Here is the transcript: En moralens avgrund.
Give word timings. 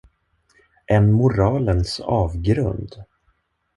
En 0.95 1.11
moralens 1.19 1.93
avgrund. 2.17 3.01